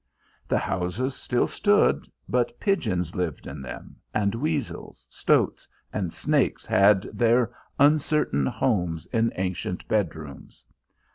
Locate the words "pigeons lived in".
2.59-3.61